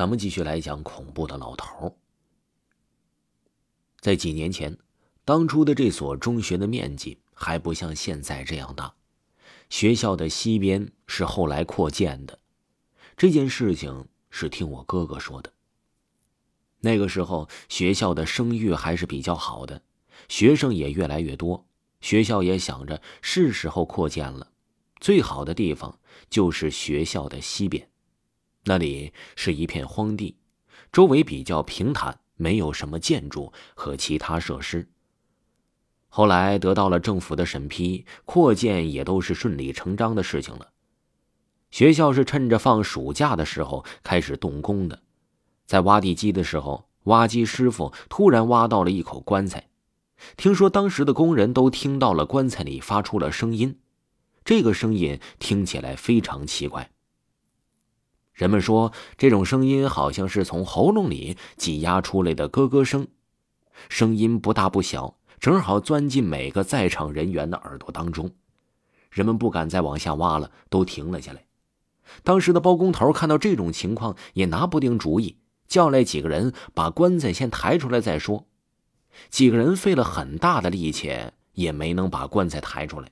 [0.00, 1.94] 咱们继续来讲恐怖的老头。
[4.00, 4.78] 在几年前，
[5.26, 8.94] 当初的这所中学的面积还不像现在这样大，
[9.68, 12.38] 学校的西边是后来扩建的。
[13.14, 15.52] 这件事情是听我哥哥说的。
[16.78, 19.82] 那个时候学校的声誉还是比较好的，
[20.30, 21.66] 学生也越来越多，
[22.00, 24.50] 学校也想着是时候扩建了，
[24.98, 27.89] 最好的地方就是学校的西边。
[28.64, 30.36] 那里是一片荒地，
[30.92, 34.88] 周围比较平坦，没有什么建筑和其他设施。
[36.08, 40.72] 后来得到了政府的审批，扩建也都是顺理成章的事情了。
[41.70, 45.02] 学校是趁着放暑假的时候开始动工的，
[45.66, 49.68] 在挖地基的时候，挖机师傅突然挖到了一口棺材，
[50.36, 53.78] 听说当时的工人都听到了棺材里发出了声音，
[54.44, 56.90] 这个声音听起来非常奇怪。
[58.40, 63.06] 人们说，这种声音好像是从喉咙里挤压出来的咯咯声，
[63.90, 68.30] 声音不大不小，正好钻进每个在场人员的耳朵当中。
[69.10, 71.44] 人们不敢再往下挖了，都停了下来。
[72.22, 75.36] 当时的包工头看到这种情况，也拿不定主意，
[75.68, 78.46] 叫来几个人把棺材先抬出来再说。
[79.28, 81.14] 几个人费了很大的力气，
[81.52, 83.10] 也没能把棺材抬出来。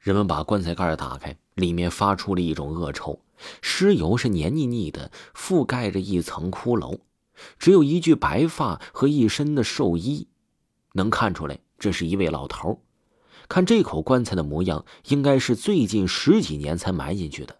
[0.00, 3.20] 人们把棺材盖打开，里面发出了一种恶臭。
[3.60, 6.98] 尸油是黏腻腻的，覆盖着一层骷髅，
[7.58, 10.26] 只有一具白发和一身的寿衣，
[10.94, 12.80] 能看出来这是一位老头。
[13.46, 17.56] 看这口棺材的模样，应该是最近十几年才埋进去的。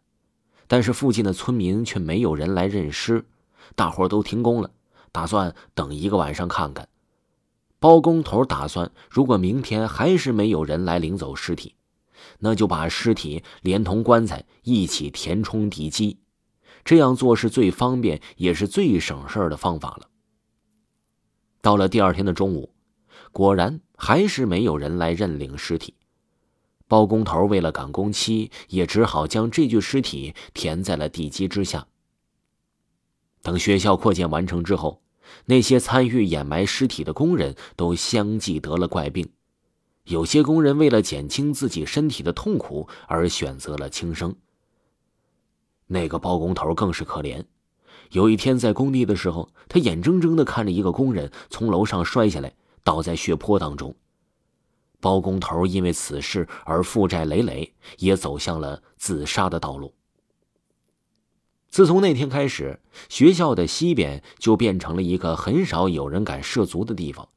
[0.67, 3.27] 但是附近的村民却没有人来认尸，
[3.75, 4.71] 大伙都停工了，
[5.13, 6.89] 打算等一个晚上看看。
[7.79, 11.75] 包工头打算，如果明天还是没有人来领走尸体。
[12.39, 16.19] 那就把尸体连同棺材一起填充地基，
[16.85, 20.09] 这样做是最方便也是最省事儿的方法了。
[21.61, 22.73] 到了第二天的中午，
[23.33, 25.95] 果然还是没有人来认领尸体。
[26.89, 31.87] 包工头为了赶工期，也只好将这具尸体填在了地基之下。
[33.43, 35.01] 等学校扩建完成之后，
[35.47, 39.31] 那些参与掩埋尸体的工人都相继得了怪病。
[40.11, 44.35] 有些工人为了减轻自己身体的痛苦而选择了轻生。
[45.87, 47.45] 那个包工头更是可怜。
[48.11, 53.95] 有一天在工地的时候，他眼睁睁的看着一个工人从楼上摔下来，倒在血泊当中。
[54.99, 59.95] 包工头因为此事而负债累累，也走向了自杀的道路。
[61.69, 67.29] 自从那天开始，学校的西边就变成了一个很少有人敢涉足的地方。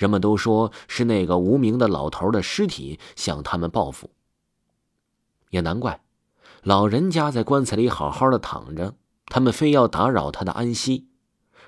[0.00, 4.08] 人们都说是那个无名的老头的尸体向他们报复。
[5.50, 6.02] 也难怪，
[6.62, 8.94] 老人家在棺材里好好的躺着，
[9.26, 11.08] 他们非要打扰他的安息。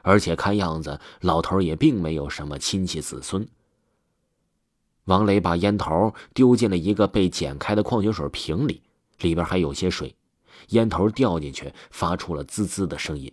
[0.01, 3.47] 而且看样子，老头也并没有什么亲戚子孙。
[5.05, 8.83] 王磊把烟头丢进了一个被剪开的矿泉水瓶里，
[9.19, 10.17] 里边还有些水，
[10.69, 13.31] 烟头掉进去，发出了滋滋的声音。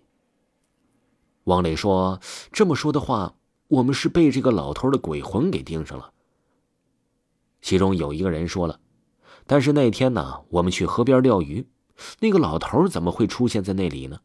[1.46, 2.20] 王磊说
[2.52, 3.36] ：“这么说的话。”
[3.70, 6.12] 我们是被这个老头的鬼魂给盯上了。
[7.62, 8.80] 其中有一个人说了
[9.46, 11.68] ：“但是那天呢，我们去河边钓鱼，
[12.20, 14.20] 那个老头怎么会出现在那里呢？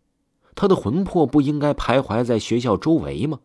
[0.54, 3.41] 他的魂魄不应该徘徊在学校周围吗？”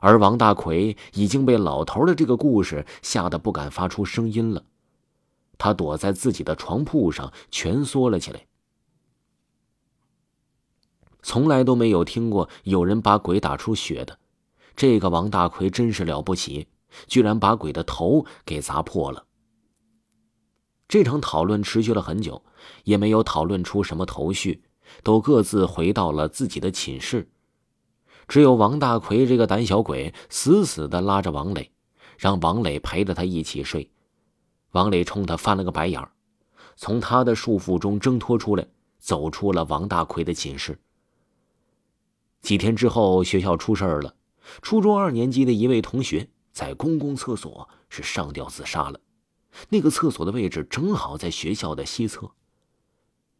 [0.00, 4.64] 而王大奎已经被老头的这个故事吓得不敢发出声音了，
[5.56, 8.46] 他躲在自己的床铺上蜷缩了起来。
[11.22, 14.18] 从来都没有听过有人把鬼打出血的。
[14.74, 16.66] 这个王大奎真是了不起，
[17.06, 19.24] 居然把鬼的头给砸破了。
[20.88, 22.44] 这场讨论持续了很久，
[22.84, 24.62] 也没有讨论出什么头绪，
[25.02, 27.30] 都各自回到了自己的寝室。
[28.28, 31.70] 只有王大奎这个胆小鬼死死的拉着王磊，
[32.18, 33.90] 让王磊陪着他一起睡。
[34.72, 36.12] 王磊冲他翻了个白眼儿，
[36.76, 38.66] 从他的束缚中挣脱出来，
[38.98, 40.78] 走出了王大奎的寝室。
[42.40, 44.14] 几天之后，学校出事儿了。
[44.60, 49.00] 初中二年级的一位同学在公共厕所是上吊自杀了，
[49.68, 52.30] 那个厕所的位置正好在学校的西侧。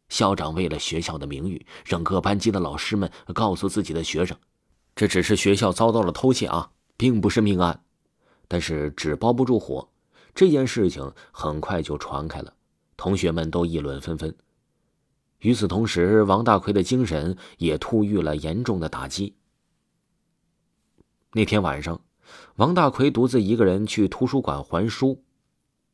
[0.09, 4.37] 校长为了学校的名誉，让各班级的老师们告诉自己的学生，
[4.95, 7.83] 这只是学校遭到了偷窃啊，并不是命案。
[8.47, 9.89] 但是纸包不住火，
[10.35, 12.53] 这件事情很快就传开了，
[12.95, 14.35] 同学们都议论纷纷。
[15.39, 19.35] 与此同时，王大奎的精神也突遇了严重的打击。
[21.35, 21.99] 那天晚上，
[22.57, 25.23] 王大奎独自一个人去图书馆还书，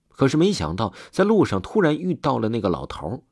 [0.10, 3.24] 可是没想到在路上突然遇到了那个老头。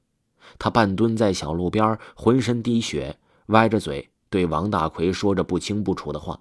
[0.58, 6.40] 他半蹲在小路边，浑身滴血，歪着嘴对王大奎说着不清不楚的话，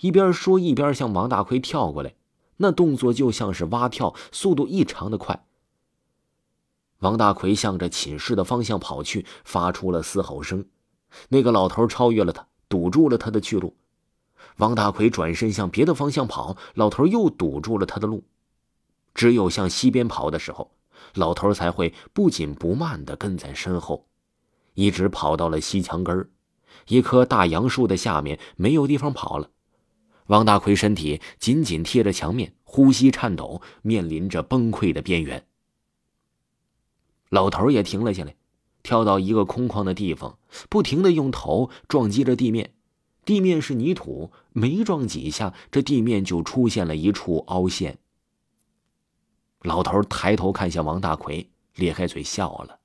[0.00, 2.14] 一边说一边向王大奎跳过来，
[2.58, 5.46] 那动作就像是蛙跳，速度异常的快。
[6.98, 10.66] 王大奎向着寝室的方向跑去，发出了嘶吼声。
[11.30, 13.74] 那个老头超越了他，堵住了他的去路。
[14.60, 18.22] 王大奎转身向别的方向跑，老头又堵住了他的路。
[19.14, 20.70] 只有向西边跑的时候，
[21.14, 24.06] 老头才会不紧不慢地跟在身后，
[24.74, 26.28] 一直跑到了西墙根儿，
[26.88, 29.50] 一棵大杨树的下面，没有地方跑了。
[30.26, 35.46] 王大奎身体紧紧贴着墙面，呼吸颤抖，面临着崩溃的边缘。
[37.30, 38.36] 老头也停了下来，
[38.82, 42.74] 跳到一个空旷的地方，不停地用头撞击着地面。
[43.24, 47.98] 地面是泥土，没撞几下，这地面就出现了一处凹陷。
[49.62, 52.78] 老头抬头看向王大奎，咧开嘴笑了，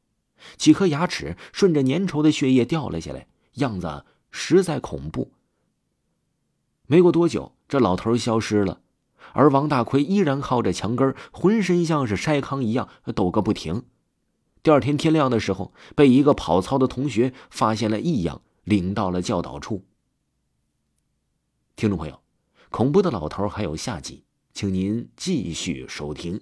[0.58, 5.32] 几颗牙齿顺着粘稠的血液掉了下来，样子实在恐怖。
[6.86, 8.82] 没过多久，这老头消失了，
[9.32, 13.84] 而王大奎依然靠着墙根，浑身像是筛糠一样抖个不停。
[14.62, 19.86] 第二天天亮的时候，被一个跑操的同学发现了异样，领到了教导处。
[21.76, 22.22] 听众朋友，
[22.70, 24.24] 恐怖的老头还有下集，
[24.54, 26.40] 请您继续收听。